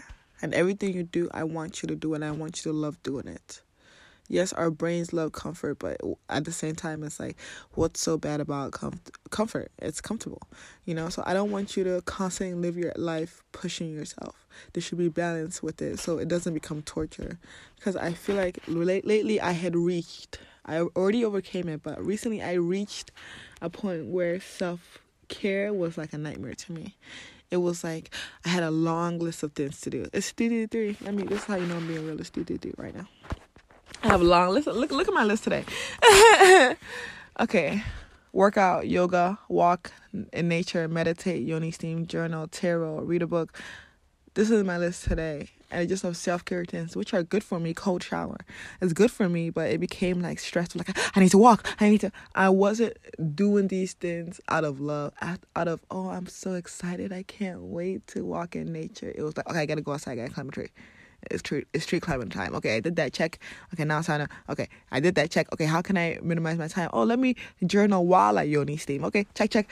And 0.41 0.53
everything 0.53 0.93
you 0.93 1.03
do, 1.03 1.29
I 1.33 1.43
want 1.45 1.81
you 1.81 1.87
to 1.87 1.95
do 1.95 2.13
and 2.13 2.23
I 2.25 2.31
want 2.31 2.57
you 2.65 2.71
to 2.71 2.77
love 2.77 3.01
doing 3.03 3.27
it. 3.27 3.61
yes, 4.29 4.53
our 4.53 4.71
brains 4.71 5.13
love 5.13 5.31
comfort, 5.33 5.79
but 5.79 5.99
at 6.29 6.45
the 6.45 6.51
same 6.51 6.75
time, 6.75 7.03
it's 7.03 7.19
like, 7.19 7.37
what's 7.73 7.99
so 8.01 8.17
bad 8.17 8.41
about 8.41 8.71
com- 8.71 8.99
comfort? 9.29 9.71
It's 9.79 10.01
comfortable, 10.01 10.41
you 10.85 10.95
know? 10.95 11.09
So 11.09 11.23
I 11.25 11.33
don't 11.33 11.51
want 11.51 11.77
you 11.77 11.83
to 11.83 12.01
constantly 12.03 12.55
live 12.59 12.77
your 12.77 12.93
life 12.95 13.43
pushing 13.51 13.93
yourself. 13.93 14.47
There 14.73 14.81
should 14.81 14.97
be 14.97 15.09
balance 15.09 15.61
with 15.61 15.81
it 15.81 15.99
so 15.99 16.17
it 16.17 16.27
doesn't 16.27 16.53
become 16.53 16.81
torture. 16.81 17.39
Because 17.75 17.95
I 17.95 18.13
feel 18.13 18.35
like 18.35 18.59
late- 18.67 19.05
lately 19.05 19.39
I 19.41 19.51
had 19.51 19.75
reached, 19.75 20.39
I 20.65 20.79
already 20.79 21.25
overcame 21.25 21.69
it, 21.69 21.83
but 21.83 22.03
recently 22.03 22.41
I 22.41 22.53
reached 22.53 23.11
a 23.61 23.69
point 23.69 24.07
where 24.07 24.39
self 24.39 24.99
care 25.33 25.73
was 25.73 25.97
like 25.97 26.13
a 26.13 26.17
nightmare 26.17 26.53
to 26.53 26.71
me. 26.71 26.95
It 27.51 27.57
was 27.57 27.83
like 27.83 28.09
I 28.45 28.49
had 28.49 28.63
a 28.63 28.71
long 28.71 29.19
list 29.19 29.43
of 29.43 29.53
things 29.53 29.81
to 29.81 29.89
do. 29.89 30.07
It's 30.13 30.31
three. 30.31 30.97
I 31.05 31.11
mean, 31.11 31.27
this 31.27 31.39
is 31.39 31.45
how 31.45 31.55
you 31.55 31.65
know 31.65 31.75
I'm 31.75 31.87
being 31.87 32.05
real. 32.05 32.19
It's 32.19 32.29
three 32.29 32.45
right 32.77 32.95
now. 32.95 33.07
I 34.03 34.07
have 34.07 34.21
a 34.21 34.23
long 34.23 34.49
list. 34.49 34.67
Look, 34.67 34.91
look 34.91 35.07
at 35.07 35.13
my 35.13 35.23
list 35.23 35.43
today. 35.43 35.65
okay. 37.39 37.83
Workout, 38.31 38.87
yoga, 38.87 39.37
walk 39.47 39.91
in 40.11 40.47
nature, 40.47 40.87
meditate, 40.87 41.43
yoni 41.43 41.69
steam, 41.69 42.07
journal, 42.07 42.47
tarot, 42.47 43.01
read 43.01 43.21
a 43.21 43.27
book. 43.27 43.59
This 44.33 44.49
is 44.49 44.63
my 44.63 44.79
list 44.79 45.03
today. 45.03 45.49
And 45.73 45.81
I 45.81 45.85
just 45.87 46.03
have 46.03 46.15
self 46.15 46.45
care 46.45 46.63
things, 46.65 46.95
which 46.95 47.13
are 47.13 47.23
good 47.23 47.43
for 47.43 47.59
me. 47.59 47.73
Cold 47.73 48.03
shower. 48.03 48.37
It's 48.79 48.93
good 48.93 49.11
for 49.11 49.27
me, 49.27 49.49
but 49.49 49.71
it 49.71 49.79
became 49.79 50.21
like 50.21 50.39
stressful. 50.39 50.83
Like, 50.85 50.95
I 51.17 51.19
need 51.19 51.31
to 51.31 51.37
walk. 51.39 51.67
I 51.79 51.89
need 51.89 52.01
to. 52.01 52.11
I 52.35 52.49
wasn't 52.49 52.95
doing 53.35 53.67
these 53.67 53.93
things 53.93 54.39
out 54.49 54.63
of 54.63 54.79
love, 54.79 55.13
out 55.21 55.67
of, 55.67 55.81
oh, 55.89 56.09
I'm 56.09 56.27
so 56.27 56.53
excited. 56.53 57.11
I 57.11 57.23
can't 57.23 57.61
wait 57.61 58.05
to 58.07 58.23
walk 58.23 58.55
in 58.55 58.71
nature. 58.71 59.11
It 59.15 59.23
was 59.23 59.35
like, 59.35 59.49
okay, 59.49 59.59
I 59.59 59.65
gotta 59.65 59.81
go 59.81 59.93
outside. 59.93 60.13
I 60.13 60.15
gotta 60.15 60.33
climb 60.33 60.49
a 60.49 60.51
tree. 60.51 60.69
It's 61.31 61.41
tree 61.41 61.65
it's 61.73 61.85
tree 61.85 61.99
climbing 61.99 62.29
time. 62.29 62.53
Okay, 62.55 62.75
I 62.75 62.79
did 62.79 62.95
that 62.97 63.13
check. 63.13 63.39
Okay, 63.73 63.85
now 63.85 63.99
it's 63.99 64.07
time 64.07 64.27
to 64.27 64.51
okay, 64.51 64.67
I 64.91 64.99
did 64.99 65.15
that 65.15 65.31
check. 65.31 65.51
Okay, 65.53 65.65
how 65.65 65.81
can 65.81 65.97
I 65.97 66.19
minimize 66.21 66.57
my 66.57 66.67
time? 66.67 66.89
Oh, 66.93 67.03
let 67.03 67.17
me 67.17 67.35
journal 67.65 68.05
while 68.05 68.37
I 68.37 68.43
yoni 68.43 68.77
steam. 68.77 69.05
Okay, 69.05 69.25
check 69.33 69.49
check. 69.49 69.69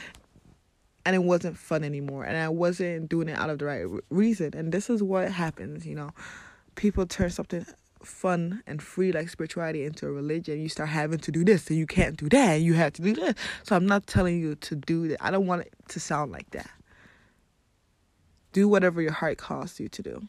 And 1.05 1.15
it 1.15 1.23
wasn't 1.23 1.57
fun 1.57 1.83
anymore, 1.83 2.25
and 2.25 2.37
I 2.37 2.49
wasn't 2.49 3.09
doing 3.09 3.27
it 3.27 3.37
out 3.37 3.49
of 3.49 3.59
the 3.59 3.65
right 3.65 3.85
reason. 4.09 4.51
And 4.55 4.71
this 4.71 4.89
is 4.89 5.01
what 5.01 5.31
happens, 5.31 5.85
you 5.85 5.95
know. 5.95 6.11
People 6.75 7.05
turn 7.05 7.31
something 7.31 7.65
fun 8.03 8.63
and 8.65 8.81
free 8.81 9.11
like 9.11 9.29
spirituality 9.29 9.85
into 9.85 10.07
a 10.07 10.11
religion 10.11 10.59
you 10.59 10.67
start 10.67 10.89
having 10.89 11.19
to 11.19 11.31
do 11.31 11.45
this 11.45 11.69
and 11.69 11.77
you 11.77 11.85
can't 11.85 12.17
do 12.17 12.27
that 12.27 12.55
you 12.55 12.73
have 12.73 12.91
to 12.91 12.99
do 13.03 13.13
this 13.13 13.35
so 13.61 13.75
i'm 13.75 13.85
not 13.85 14.07
telling 14.07 14.39
you 14.39 14.55
to 14.55 14.75
do 14.75 15.07
that 15.07 15.23
i 15.23 15.29
don't 15.29 15.45
want 15.45 15.61
it 15.61 15.71
to 15.87 15.99
sound 15.99 16.31
like 16.31 16.49
that 16.49 16.71
do 18.53 18.67
whatever 18.67 19.03
your 19.03 19.11
heart 19.11 19.37
calls 19.37 19.79
you 19.79 19.87
to 19.87 20.01
do 20.01 20.27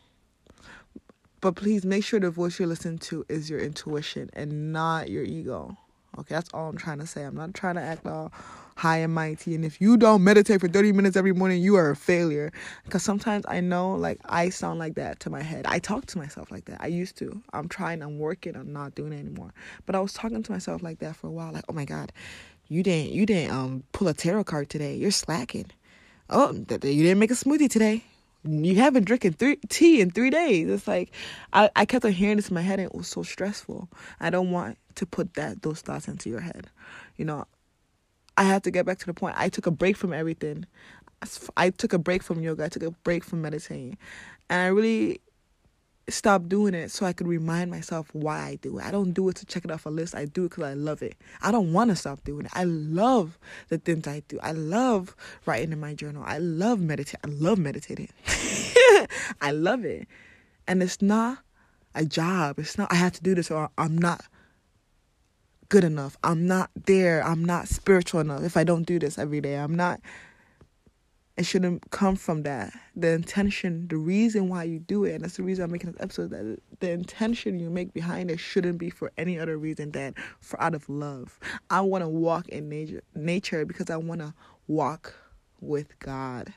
but 1.42 1.56
please 1.56 1.84
make 1.84 2.04
sure 2.04 2.20
the 2.20 2.30
voice 2.30 2.60
you're 2.60 2.68
listening 2.68 2.98
to 2.98 3.26
is 3.28 3.50
your 3.50 3.58
intuition 3.58 4.30
and 4.32 4.72
not 4.72 5.10
your 5.10 5.24
ego. 5.24 5.76
Okay, 6.19 6.35
that's 6.35 6.50
all 6.52 6.69
I'm 6.69 6.76
trying 6.76 6.99
to 6.99 7.07
say. 7.07 7.23
I'm 7.25 7.35
not 7.35 7.54
trying 7.54 7.76
to 7.76 7.81
act 7.81 8.07
all 8.07 8.33
high 8.76 8.99
and 8.99 9.14
mighty. 9.14 9.54
And 9.54 9.64
if 9.64 9.81
you 9.81 9.97
don't 9.97 10.23
meditate 10.23 10.61
for 10.61 10.69
30 10.69 10.92
minutes 10.92 11.16
every 11.16 11.33
morning, 11.33 11.62
you 11.62 11.76
are 11.76 11.90
a 11.90 11.97
failure. 11.97 12.52
Because 12.85 13.02
sometimes 13.02 13.45
I 13.49 13.61
know, 13.61 13.95
like, 13.95 14.21
I 14.26 14.50
sound 14.50 14.78
like 14.78 14.95
that 14.97 15.21
to 15.21 15.31
my 15.31 15.42
head. 15.42 15.64
I 15.66 15.78
talk 15.78 16.07
to 16.07 16.19
myself 16.19 16.50
like 16.50 16.66
that. 16.66 16.78
I 16.81 16.88
used 16.88 17.16
to. 17.19 17.42
I'm 17.52 17.69
trying, 17.69 18.02
I'm 18.02 18.19
working, 18.19 18.57
I'm 18.57 18.73
not 18.73 18.95
doing 18.95 19.12
it 19.12 19.21
anymore. 19.21 19.54
But 19.87 19.95
I 19.95 20.00
was 20.00 20.12
talking 20.12 20.42
to 20.42 20.52
myself 20.52 20.83
like 20.83 20.99
that 20.99 21.16
for 21.16 21.28
a 21.28 21.31
while. 21.31 21.52
Like, 21.52 21.64
oh 21.69 21.73
my 21.73 21.85
God, 21.87 22.12
you 22.69 22.83
didn't, 22.83 23.12
you 23.12 23.25
didn't 23.25 23.54
um 23.54 23.83
pull 23.92 24.09
a 24.09 24.14
tarot 24.14 24.45
card 24.45 24.69
today. 24.69 24.97
You're 24.97 25.11
slacking. 25.11 25.71
Oh, 26.28 26.52
you 26.52 26.64
didn't 26.64 27.19
make 27.19 27.31
a 27.31 27.35
smoothie 27.35 27.71
today 27.71 28.04
you 28.45 28.75
haven't 28.76 29.04
drinking 29.04 29.35
three 29.35 29.57
tea 29.69 30.00
in 30.00 30.11
three 30.11 30.31
days. 30.31 30.69
It's 30.69 30.88
like 30.88 31.12
I, 31.52 31.71
I 31.76 31.85
kept 31.85 32.04
on 32.04 32.12
hearing 32.12 32.37
this 32.37 32.49
in 32.49 32.54
my 32.54 32.61
head 32.61 32.81
and 32.81 32.87
it 32.87 32.95
was 32.95 33.07
so 33.09 33.23
stressful. 33.23 33.88
I 34.21 34.31
don't 34.31 34.50
want 34.50 34.78
to 34.96 35.06
put 35.06 35.34
that 35.34 35.62
those 35.62 35.80
thoughts 35.80 36.08
into 36.08 36.28
your 36.28 36.40
head. 36.40 36.68
You 37.16 37.25
know, 37.25 37.46
I 38.37 38.44
have 38.44 38.62
to 38.62 38.70
get 38.70 38.87
back 38.87 38.99
to 38.99 39.06
the 39.06 39.14
point. 39.14 39.37
I 39.38 39.49
took 39.49 39.66
a 39.66 39.70
break 39.70 39.96
from 39.96 40.12
everything. 40.12 40.66
I 41.56 41.70
took 41.70 41.92
a 41.92 41.99
break 41.99 42.22
from 42.22 42.40
yoga. 42.40 42.64
I 42.64 42.68
took 42.68 42.82
a 42.82 42.90
break 42.90 43.22
from 43.25 43.42
meditating. 43.42 43.96
And 44.50 44.61
I 44.61 44.66
really 44.66 45.20
stopped 46.08 46.49
doing 46.49 46.75
it 46.75 46.90
so 46.90 47.06
I 47.06 47.12
could 47.12 47.28
remind 47.28 47.70
myself 47.70 48.08
why 48.12 48.40
I 48.40 48.54
do 48.56 48.78
it. 48.78 48.84
I 48.84 48.90
don't 48.90 49.12
do 49.12 49.28
it 49.28 49.37
to 49.37 49.46
check 49.46 49.64
it 49.64 49.70
off 49.70 49.87
a 49.87 49.90
list. 49.90 50.14
I 50.14 50.25
do 50.25 50.44
it 50.44 50.50
because 50.50 50.64
I 50.64 50.75
love 50.75 51.02
it. 51.02 51.14
I 51.40 51.52
don't 51.52 51.72
want 51.72 51.90
to 51.90 51.96
stop 51.96 52.25
doing 52.25 52.46
it. 52.46 52.52
I 52.54 52.64
love 52.64 53.38
the 53.68 53.78
things 53.78 54.06
I 54.06 54.22
do. 54.28 54.38
I 54.42 54.52
love 54.52 55.14
writing 55.46 55.72
in 55.72 55.80
my 55.80 55.94
journal. 55.94 56.25
I 56.26 56.38
love 56.38 56.80
meditate. 56.80 57.20
I 57.25 57.28
love 57.28 57.58
meditating. 57.58 58.08
I 59.40 59.52
love 59.52 59.84
it. 59.84 60.08
And 60.66 60.82
it's 60.82 61.00
not 61.00 61.38
a 61.94 62.04
job. 62.04 62.58
It's 62.58 62.78
not 62.78 62.92
I 62.92 62.96
have 62.96 63.12
to 63.12 63.22
do 63.22 63.34
this 63.34 63.50
or 63.50 63.70
I'm 63.78 63.96
not 63.96 64.22
good 65.72 65.84
enough. 65.84 66.18
I'm 66.22 66.46
not 66.46 66.70
there. 66.84 67.24
I'm 67.24 67.42
not 67.42 67.66
spiritual 67.66 68.20
enough 68.20 68.42
if 68.42 68.58
I 68.58 68.62
don't 68.62 68.82
do 68.82 68.98
this 68.98 69.16
every 69.16 69.40
day. 69.40 69.54
I'm 69.54 69.74
not 69.74 70.02
it 71.38 71.46
shouldn't 71.46 71.90
come 71.90 72.14
from 72.14 72.42
that. 72.42 72.74
The 72.94 73.12
intention, 73.12 73.88
the 73.88 73.96
reason 73.96 74.50
why 74.50 74.64
you 74.64 74.80
do 74.80 75.04
it, 75.04 75.14
and 75.14 75.24
that's 75.24 75.38
the 75.38 75.42
reason 75.42 75.64
I'm 75.64 75.70
making 75.70 75.92
this 75.92 76.00
episode, 76.02 76.28
that 76.28 76.58
the 76.80 76.90
intention 76.90 77.58
you 77.58 77.70
make 77.70 77.94
behind 77.94 78.30
it 78.30 78.38
shouldn't 78.38 78.76
be 78.76 78.90
for 78.90 79.10
any 79.16 79.38
other 79.38 79.56
reason 79.56 79.92
than 79.92 80.14
for 80.40 80.60
out 80.60 80.74
of 80.74 80.86
love. 80.90 81.40
I 81.70 81.80
want 81.80 82.04
to 82.04 82.08
walk 82.08 82.50
in 82.50 82.68
nature, 82.68 83.00
nature 83.14 83.64
because 83.64 83.88
I 83.88 83.96
want 83.96 84.20
to 84.20 84.34
walk 84.66 85.14
with 85.62 85.98
God. 86.00 86.52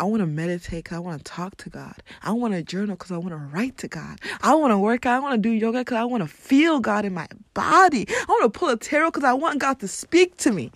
I 0.00 0.04
want 0.04 0.20
to 0.20 0.26
meditate 0.26 0.90
I 0.94 0.98
want 0.98 1.18
to 1.18 1.24
talk 1.30 1.58
to 1.58 1.68
God. 1.68 2.02
I 2.22 2.32
want 2.32 2.54
to 2.54 2.62
journal 2.62 2.96
because 2.96 3.12
I 3.12 3.18
want 3.18 3.30
to 3.30 3.36
write 3.36 3.76
to 3.78 3.88
God. 3.88 4.18
I 4.40 4.54
want 4.54 4.72
to 4.72 4.78
work 4.78 5.04
out. 5.04 5.16
I 5.16 5.20
want 5.20 5.34
to 5.34 5.48
do 5.48 5.54
yoga 5.54 5.80
because 5.80 5.98
I 5.98 6.04
want 6.04 6.22
to 6.22 6.28
feel 6.28 6.80
God 6.80 7.04
in 7.04 7.12
my 7.12 7.28
body. 7.52 8.06
I 8.08 8.24
want 8.28 8.50
to 8.50 8.58
pull 8.58 8.70
a 8.70 8.78
tarot 8.78 9.10
because 9.10 9.24
I 9.24 9.34
want 9.34 9.58
God 9.58 9.78
to 9.80 9.88
speak 9.88 10.38
to 10.38 10.52
me. 10.52 10.72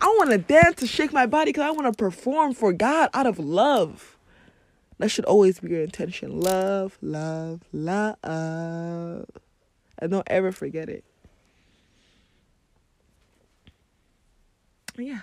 I 0.00 0.06
want 0.16 0.30
to 0.30 0.38
dance 0.38 0.76
to 0.76 0.86
shake 0.86 1.12
my 1.12 1.26
body 1.26 1.48
because 1.50 1.64
I 1.64 1.72
want 1.72 1.92
to 1.92 1.92
perform 1.92 2.54
for 2.54 2.72
God 2.72 3.10
out 3.14 3.26
of 3.26 3.40
love. 3.40 4.16
That 4.98 5.10
should 5.10 5.24
always 5.24 5.58
be 5.58 5.70
your 5.70 5.82
intention. 5.82 6.40
Love, 6.40 6.98
love, 7.02 7.62
love. 7.72 9.26
And 9.98 10.10
don't 10.12 10.28
ever 10.28 10.52
forget 10.52 10.88
it. 10.88 11.04
Yeah. 14.96 15.20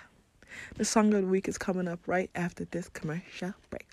The 0.76 0.84
song 0.84 1.14
of 1.14 1.22
the 1.22 1.26
week 1.26 1.48
is 1.48 1.58
coming 1.58 1.88
up 1.88 2.00
right 2.06 2.30
after 2.34 2.64
this 2.66 2.88
commercial 2.88 3.54
break. 3.70 3.86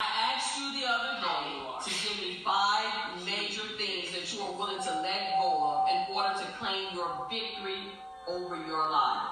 I 0.00 0.34
asked 0.34 0.58
you 0.58 0.80
the 0.80 0.86
other 0.88 1.20
day 1.20 1.50
to 1.84 1.90
give 1.90 2.20
me 2.20 2.42
five 2.44 3.24
major 3.24 3.62
things 3.78 4.12
that 4.12 4.32
you 4.32 4.40
are 4.42 4.52
willing 4.52 4.82
to 4.82 4.90
let 5.02 5.38
go 5.40 5.62
of 5.64 5.88
in 5.90 6.14
order 6.14 6.38
to 6.38 6.44
claim 6.58 6.94
your 6.94 7.26
victory 7.30 7.92
over 8.28 8.56
your 8.66 8.90
life. 8.90 9.28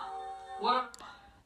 What? 0.61 0.97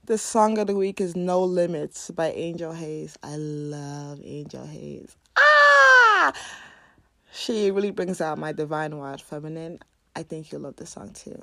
The 0.07 0.19
song 0.19 0.59
of 0.59 0.67
the 0.67 0.75
week 0.75 1.01
is 1.01 1.15
No 1.15 1.43
Limits 1.45 2.11
by 2.11 2.33
Angel 2.33 2.73
Haze. 2.73 3.17
I 3.23 3.37
love 3.37 4.21
Angel 4.25 4.67
Haze. 4.67 5.17
Ah! 5.39 6.33
She 7.33 7.71
really 7.71 7.93
brings 7.93 8.21
out 8.21 8.39
my 8.39 8.53
divine 8.53 8.99
wild 8.99 9.23
feminine. 9.23 9.79
I 10.15 10.23
think 10.23 10.53
you'll 10.53 10.63
love 10.63 10.77
this 10.77 10.91
song 10.91 11.13
too. 11.13 11.41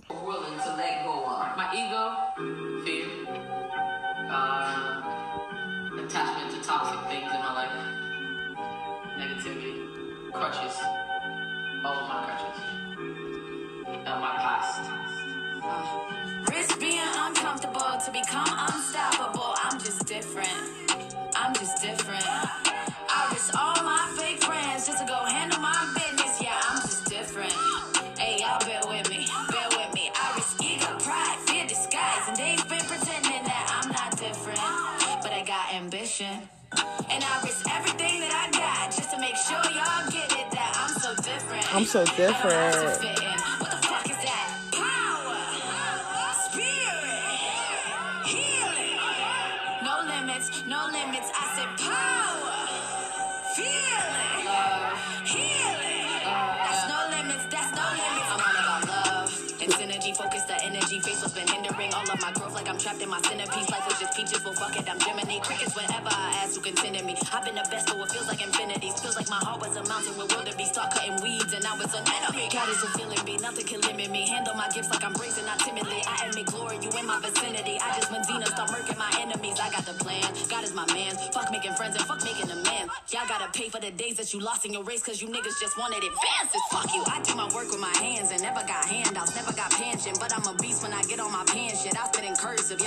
Become 18.29 18.69
unstoppable. 18.69 19.55
I'm 19.63 19.79
just 19.79 20.05
different. 20.05 20.53
I'm 21.35 21.53
just 21.55 21.81
different. 21.81 22.23
I 22.27 23.27
risk 23.31 23.57
all 23.57 23.83
my 23.83 24.05
fake 24.19 24.43
friends 24.43 24.85
just 24.85 24.99
to 24.99 25.07
go 25.07 25.15
handle 25.25 25.59
my 25.59 25.73
business. 25.97 26.39
Yeah, 26.39 26.53
I'm 26.69 26.79
just 26.81 27.09
different. 27.09 27.51
Hey, 28.19 28.37
y'all 28.39 28.59
bear 28.59 28.81
with 28.85 29.09
me, 29.09 29.25
bear 29.49 29.67
with 29.71 29.93
me. 29.95 30.11
I 30.13 30.35
risk 30.35 30.63
ego, 30.63 30.85
pride, 30.99 31.37
fear, 31.47 31.65
disguise, 31.65 32.27
and 32.27 32.37
they've 32.37 32.69
been 32.69 32.85
pretending 32.85 33.43
that 33.49 33.65
I'm 33.81 33.89
not 33.89 34.11
different, 34.11 34.61
but 35.23 35.31
I 35.33 35.43
got 35.43 35.73
ambition. 35.73 36.49
And 37.09 37.23
I 37.23 37.41
risk 37.41 37.65
everything 37.73 38.19
that 38.21 38.33
I 38.45 38.51
got 38.53 38.95
just 38.95 39.09
to 39.09 39.19
make 39.19 39.37
sure 39.37 39.57
y'all 39.73 40.05
get 40.11 40.31
it 40.37 40.51
that 40.51 40.71
I'm 40.77 40.93
so 41.01 41.15
different. 41.15 41.75
I'm 41.75 41.85
so 41.85 42.05
different. 42.05 43.18
All 61.93 62.09
of 62.09 62.19
my 62.21 62.31
growth, 62.31 62.53
like 62.53 62.69
I'm 62.69 62.77
trapped 62.77 63.01
in 63.01 63.09
my 63.09 63.21
centerpiece. 63.21 63.69
Life 63.69 63.85
was 63.87 63.99
just 63.99 64.15
peaches, 64.15 64.43
well, 64.43 64.53
fuck 64.53 64.75
it, 64.77 64.89
I'm 64.89 64.99
Gemini. 64.99 65.39
Crickets 65.39 65.75
whenever 65.75 66.09
I 66.09 66.41
ask 66.43 66.55
who 66.55 66.61
can 66.61 66.75
send 66.77 66.95
me. 67.05 67.15
I've 67.33 67.45
been 67.45 67.55
the 67.55 67.65
best, 67.69 67.87
but 67.87 67.97
it 67.97 68.11
feels 68.11 68.27
like 68.27 68.41
infinity. 68.41 68.89
Feels 69.01 69.15
like 69.15 69.29
my 69.29 69.41
heart 69.41 69.61
was 69.61 69.75
a 69.75 69.83
mountain 69.87 70.17
with 70.17 70.31
wildebeest. 70.33 70.73
Start 70.73 70.93
cutting 70.93 71.17
weeds, 71.21 71.53
and 71.53 71.63
now 71.63 71.75
it's 71.79 71.93
an 71.93 72.05
enemy. 72.05 72.49
God 72.51 72.69
is 72.69 72.81
a 72.83 72.89
feeling 72.97 73.21
me, 73.25 73.37
nothing 73.37 73.65
can 73.65 73.81
limit 73.81 74.11
me. 74.11 74.27
Handle 74.27 74.55
my 74.55 74.69
gifts 74.69 74.89
like 74.89 75.03
I'm 75.03 75.13
brazen, 75.13 75.45
not 75.45 75.59
timidly. 75.59 76.01
I 76.05 76.27
admit 76.27 76.47
glory, 76.47 76.77
you 76.81 76.89
in 76.97 77.05
my 77.05 77.19
vicinity. 77.19 77.79
I 77.81 77.95
just 77.97 78.11
Xena, 78.29 78.45
start 78.45 78.69
murking 78.69 78.97
my 78.97 79.09
enemies. 79.19 79.57
I 79.59 79.69
got 79.71 79.85
the 79.85 79.93
plan, 79.93 80.21
God 80.49 80.63
is 80.63 80.73
my 80.73 80.85
man. 80.93 81.15
Fuck 81.33 81.51
making 81.51 81.73
friends 81.73 81.95
and 81.95 82.05
fuck 82.05 82.23
making 82.23 82.51
a 82.51 82.55
man. 82.63 82.87
Y'all 83.09 83.27
gotta 83.27 83.49
pay 83.57 83.69
for 83.69 83.79
the 83.79 83.91
days 83.91 84.17
that 84.17 84.33
you 84.33 84.39
lost 84.39 84.65
in 84.65 84.73
your 84.73 84.83
race, 84.83 85.01
cause 85.01 85.21
you 85.21 85.27
niggas 85.27 85.57
just 85.59 85.77
wanted 85.77 86.03
advances. 86.03 86.61
Fuck 86.69 86.93
you, 86.93 87.03
I 87.07 87.21
do 87.23 87.35
my 87.35 87.47
work 87.55 87.71
with 87.71 87.79
my 87.79 87.95
hands 87.97 88.31
and 88.31 88.41
never 88.41 88.61
got 88.67 88.78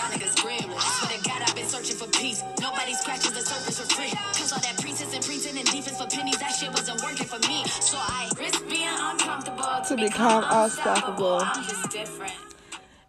y'all 0.03 0.19
niggas 0.19 0.35
gremlins. 0.37 1.01
But 1.01 1.11
to 1.11 1.29
God, 1.29 1.43
I've 1.47 1.55
been 1.55 1.67
searching 1.67 1.97
for 1.97 2.09
peace. 2.09 2.43
Nobody 2.61 2.95
scratches 2.95 3.33
the 3.33 3.41
surface 3.41 3.81
for 3.81 3.95
free. 3.95 4.11
Cause 4.11 4.53
all 4.53 4.61
that 4.61 4.77
pretense 4.81 5.15
and 5.15 5.59
and 5.59 5.67
defense 5.67 5.99
for 6.01 6.09
pennies, 6.09 6.39
that 6.39 6.51
shit 6.51 6.71
wasn't 6.71 7.03
working 7.03 7.27
for 7.27 7.39
me. 7.49 7.65
So 7.67 7.99
I 7.99 8.31
risk 8.39 8.69
being 8.69 8.89
uncomfortable 8.89 9.85
To 9.89 9.97
become 9.97 10.45
unstoppable. 10.49 11.41
I'm 11.43 11.65
just 11.65 11.91
different. 11.91 12.33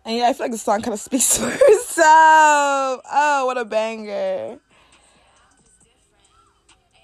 And 0.06 0.18
yeah, 0.18 0.28
I 0.30 0.34
feel 0.34 0.46
like 0.46 0.52
the 0.52 0.58
song 0.58 0.82
kind 0.82 0.94
of 0.94 1.00
speaks 1.00 1.38
for 1.40 1.50
itself. 1.50 3.02
Oh, 3.12 3.44
what 3.46 3.58
a 3.58 3.66
banger. 3.66 4.60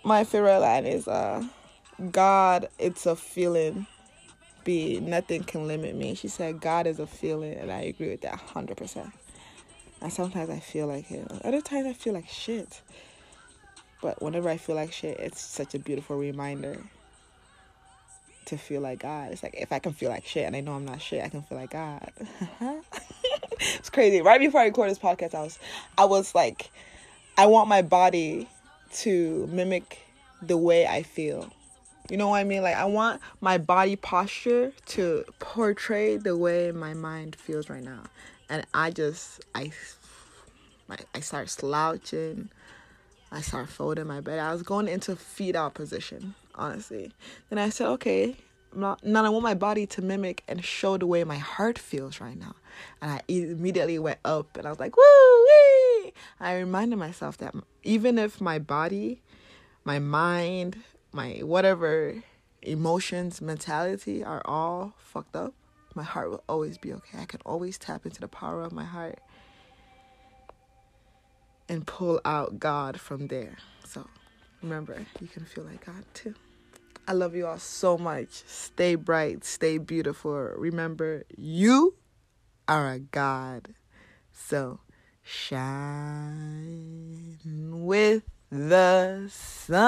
My 0.03 0.23
favorite 0.23 0.59
line 0.59 0.85
is 0.85 1.07
uh 1.07 1.45
God, 2.11 2.69
it's 2.77 3.05
a 3.05 3.15
feeling. 3.15 3.87
Be 4.65 4.99
nothing 4.99 5.43
can 5.43 5.67
limit 5.67 5.95
me. 5.95 6.15
She 6.15 6.27
said 6.27 6.59
God 6.59 6.85
is 6.85 6.99
a 6.99 7.07
feeling 7.07 7.53
and 7.53 7.71
I 7.71 7.81
agree 7.81 8.09
with 8.09 8.21
that 8.21 8.35
hundred 8.35 8.77
percent. 8.77 9.11
And 10.01 10.11
sometimes 10.13 10.49
I 10.49 10.59
feel 10.59 10.87
like 10.87 11.11
it. 11.11 11.27
Other 11.43 11.61
times 11.61 11.87
I 11.87 11.93
feel 11.93 12.13
like 12.13 12.27
shit. 12.27 12.81
But 14.01 14.21
whenever 14.21 14.49
I 14.49 14.57
feel 14.57 14.75
like 14.75 14.93
shit, 14.93 15.19
it's 15.19 15.41
such 15.41 15.75
a 15.75 15.79
beautiful 15.79 16.17
reminder 16.17 16.77
to 18.45 18.57
feel 18.57 18.81
like 18.81 18.99
God. 18.99 19.31
It's 19.31 19.43
like 19.43 19.55
if 19.57 19.71
I 19.71 19.79
can 19.79 19.93
feel 19.93 20.09
like 20.09 20.25
shit 20.25 20.45
and 20.45 20.55
I 20.55 20.61
know 20.61 20.73
I'm 20.73 20.85
not 20.85 21.01
shit, 21.01 21.23
I 21.23 21.29
can 21.29 21.43
feel 21.43 21.57
like 21.57 21.71
God. 21.71 22.11
it's 23.59 23.89
crazy. 23.89 24.21
Right 24.21 24.39
before 24.39 24.61
I 24.61 24.65
recorded 24.65 24.91
this 24.91 24.99
podcast, 24.99 25.35
I 25.35 25.41
was 25.41 25.59
I 25.97 26.05
was 26.05 26.33
like, 26.33 26.71
I 27.37 27.45
want 27.45 27.67
my 27.67 27.81
body 27.81 28.47
to 28.91 29.47
mimic 29.51 29.99
the 30.41 30.57
way 30.57 30.87
I 30.87 31.03
feel. 31.03 31.51
You 32.09 32.17
know 32.17 32.29
what 32.29 32.37
I 32.37 32.43
mean? 32.43 32.63
Like 32.63 32.75
I 32.75 32.85
want 32.85 33.21
my 33.39 33.57
body 33.57 33.95
posture 33.95 34.71
to 34.87 35.25
portray 35.39 36.17
the 36.17 36.35
way 36.35 36.71
my 36.71 36.93
mind 36.93 37.35
feels 37.35 37.69
right 37.69 37.83
now. 37.83 38.03
And 38.49 38.65
I 38.73 38.91
just 38.91 39.41
I 39.53 39.71
I, 40.89 40.97
I 41.15 41.19
start 41.19 41.49
slouching. 41.49 42.49
I 43.31 43.41
start 43.41 43.69
folding 43.69 44.07
my 44.07 44.21
bed. 44.21 44.39
I 44.39 44.51
was 44.51 44.63
going 44.63 44.87
into 44.87 45.15
feet 45.15 45.55
out 45.55 45.75
position, 45.75 46.33
honestly. 46.55 47.11
Then 47.49 47.59
I 47.59 47.69
said, 47.69 47.87
okay, 47.89 48.35
not, 48.73 49.03
now 49.03 49.23
I 49.23 49.29
want 49.29 49.43
my 49.43 49.53
body 49.53 49.85
to 49.87 50.01
mimic 50.01 50.43
and 50.47 50.63
show 50.63 50.97
the 50.97 51.05
way 51.05 51.23
my 51.23 51.37
heart 51.37 51.77
feels 51.77 52.19
right 52.19 52.37
now. 52.37 52.55
And 53.01 53.11
I 53.11 53.21
immediately 53.27 53.99
went 53.99 54.19
up 54.25 54.57
and 54.57 54.65
I 54.65 54.69
was 54.69 54.79
like, 54.79 54.97
woo 54.97 55.03
wee! 55.03 56.13
I 56.39 56.57
reminded 56.57 56.97
myself 56.97 57.37
that 57.37 57.53
even 57.83 58.17
if 58.17 58.41
my 58.41 58.57
body, 58.57 59.21
my 59.83 59.99
mind, 59.99 60.77
my 61.11 61.41
whatever 61.43 62.23
emotions, 62.61 63.41
mentality 63.41 64.23
are 64.23 64.41
all 64.45 64.93
fucked 64.97 65.35
up, 65.35 65.53
my 65.95 66.03
heart 66.03 66.29
will 66.29 66.43
always 66.47 66.77
be 66.77 66.93
okay. 66.93 67.19
I 67.19 67.25
can 67.25 67.41
always 67.45 67.77
tap 67.77 68.05
into 68.05 68.21
the 68.21 68.27
power 68.27 68.61
of 68.61 68.71
my 68.71 68.85
heart 68.85 69.19
and 71.67 71.85
pull 71.85 72.19
out 72.25 72.59
God 72.59 72.99
from 72.99 73.27
there. 73.27 73.57
So 73.85 74.07
remember, 74.61 75.05
you 75.19 75.27
can 75.27 75.45
feel 75.45 75.63
like 75.63 75.85
God 75.85 76.03
too. 76.13 76.35
I 77.07 77.13
love 77.13 77.35
you 77.35 77.47
all 77.47 77.57
so 77.57 77.97
much. 77.97 78.43
Stay 78.45 78.95
bright, 78.95 79.43
stay 79.43 79.77
beautiful. 79.79 80.33
Remember, 80.55 81.23
you 81.35 81.95
are 82.67 82.91
a 82.91 82.99
God. 82.99 83.73
So 84.31 84.79
shine 85.23 86.19
with 87.43 88.23
the 88.51 89.27
sun. 89.29 89.79